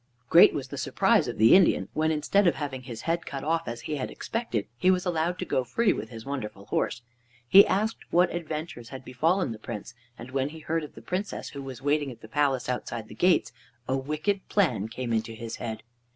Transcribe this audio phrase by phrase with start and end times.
[0.29, 3.67] Great was the surprise of the Indian when, instead of having his head cut off
[3.67, 7.03] as he had expected, he was allowed to go free with his wonderful horse.
[7.47, 11.49] He asked what adventures had befallen the Prince, and when he heard of the Princess
[11.49, 13.51] who was waiting in the palace outside the gates,
[13.87, 15.83] a wicked plan came into his head.